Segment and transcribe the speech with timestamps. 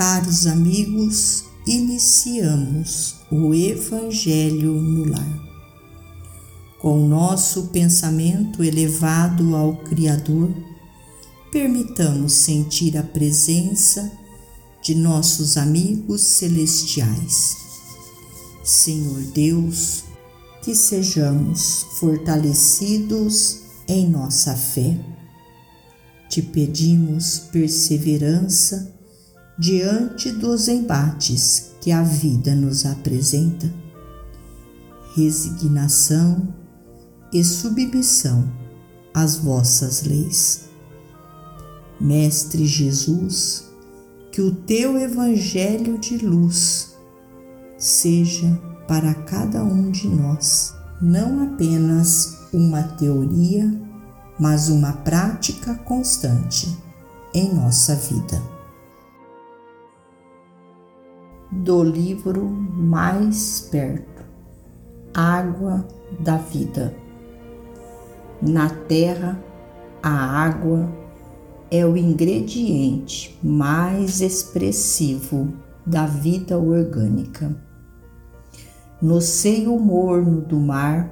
[0.00, 5.42] Caros amigos, iniciamos o Evangelho no Lar.
[6.80, 10.54] Com nosso pensamento elevado ao Criador,
[11.52, 14.10] permitamos sentir a presença
[14.82, 17.58] de nossos amigos celestiais.
[18.64, 20.04] Senhor Deus,
[20.62, 24.98] que sejamos fortalecidos em nossa fé.
[26.30, 28.98] Te pedimos perseverança
[29.60, 33.70] diante dos embates que a vida nos apresenta,
[35.14, 36.48] resignação
[37.30, 38.50] e submissão
[39.12, 40.62] às vossas leis.
[42.00, 43.66] Mestre Jesus,
[44.32, 46.94] que o teu Evangelho de luz
[47.76, 48.58] seja
[48.88, 53.70] para cada um de nós não apenas uma teoria,
[54.38, 56.74] mas uma prática constante
[57.34, 58.59] em nossa vida
[61.50, 64.24] do livro Mais Perto
[65.12, 65.84] Água
[66.20, 66.94] da Vida.
[68.40, 69.42] Na Terra,
[70.00, 70.88] a água
[71.70, 75.52] é o ingrediente mais expressivo
[75.84, 77.54] da vida orgânica.
[79.02, 81.10] No seio morno do mar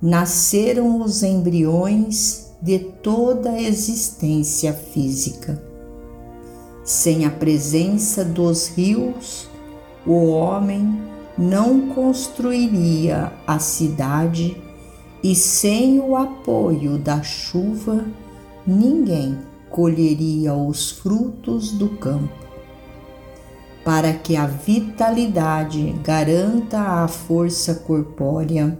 [0.00, 5.62] nasceram os embriões de toda a existência física.
[6.84, 9.53] Sem a presença dos rios,
[10.06, 11.00] o homem
[11.36, 14.56] não construiria a cidade
[15.22, 18.04] e sem o apoio da chuva
[18.66, 19.38] ninguém
[19.70, 22.44] colheria os frutos do campo.
[23.84, 28.78] Para que a vitalidade garanta a força corpórea,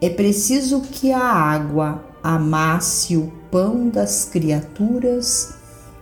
[0.00, 5.54] é preciso que a água amasse o pão das criaturas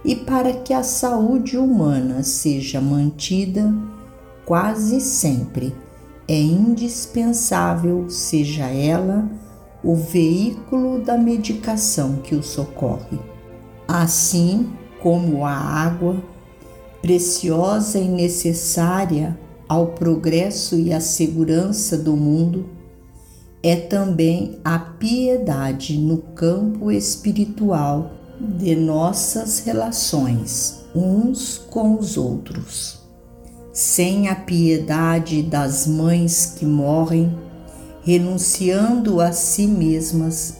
[0.05, 3.73] e para que a saúde humana seja mantida
[4.49, 5.75] quase sempre
[6.27, 9.29] é indispensável seja ela
[9.85, 13.19] o veículo da medicação que o socorre.
[13.87, 14.73] Assim
[15.03, 16.23] como a água,
[17.03, 19.39] preciosa e necessária
[19.69, 22.71] ao progresso e à segurança do mundo,
[23.63, 32.98] é também a piedade no campo espiritual de nossas relações uns com os outros
[33.79, 37.33] sem a piedade das mães que morrem,
[38.03, 40.57] renunciando a si mesmas,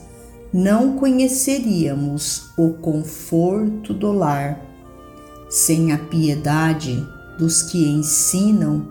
[0.53, 4.65] não conheceríamos o conforto do lar.
[5.49, 7.05] Sem a piedade
[7.37, 8.87] dos que ensinam,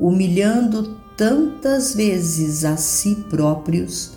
[0.00, 4.14] humilhando tantas vezes a si próprios,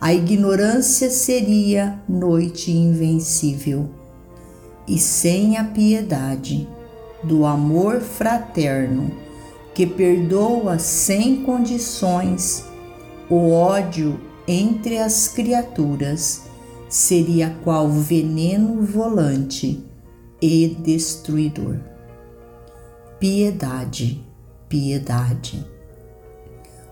[0.00, 3.90] a ignorância seria noite invencível.
[4.86, 6.68] E sem a piedade,
[7.24, 9.24] do amor fraterno
[9.74, 12.64] que perdoa sem condições,
[13.28, 16.42] o ódio entre as criaturas
[16.88, 19.84] seria qual veneno volante
[20.40, 21.78] e destruidor.
[23.18, 24.24] Piedade,
[24.68, 25.66] piedade.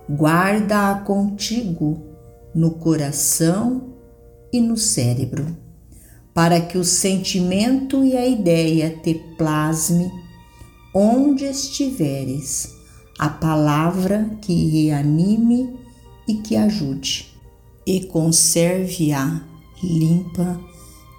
[0.09, 2.01] Guarda-a contigo
[2.53, 3.93] no coração
[4.51, 5.45] e no cérebro,
[6.33, 10.22] para que o sentimento e a ideia te plasme
[10.93, 12.75] onde estiveres,
[13.17, 15.73] a palavra que reanime
[16.27, 17.33] e que ajude,
[17.85, 19.41] e conserve-a
[19.81, 20.59] limpa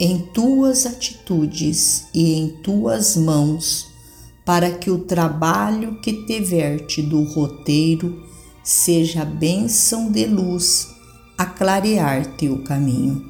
[0.00, 3.86] em tuas atitudes e em tuas mãos,
[4.44, 8.22] para que o trabalho que te verte do roteiro
[8.62, 10.88] seja bênção de luz
[11.36, 13.24] a clarear teu caminho.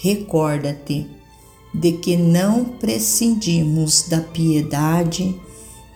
[0.00, 1.17] Recorda-te
[1.74, 5.38] de que não prescindimos da piedade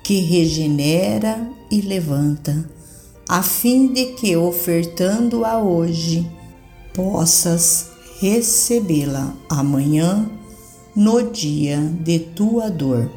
[0.03, 2.69] que regenera e levanta,
[3.29, 6.31] a fim de que, ofertando-a hoje,
[6.93, 7.91] possas
[8.21, 10.31] recebê-la amanhã
[10.95, 13.11] no dia de tua dor,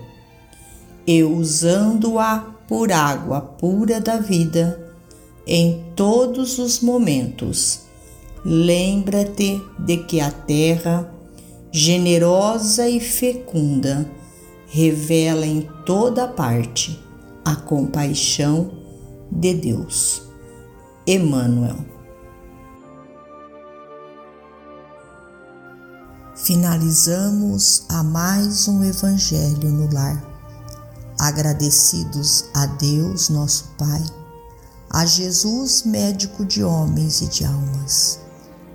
[1.05, 4.81] e usando-a por água pura da vida
[5.45, 7.81] em todos os momentos.
[8.43, 11.11] Lembra-te de que a terra
[11.77, 14.09] generosa e fecunda,
[14.65, 16.97] revela em toda parte
[17.43, 18.71] a compaixão
[19.29, 20.21] de Deus.
[21.05, 21.75] Emmanuel.
[26.33, 30.23] Finalizamos a mais um Evangelho no Lar.
[31.19, 34.01] Agradecidos a Deus, nosso Pai,
[34.89, 38.24] a Jesus, médico de homens e de almas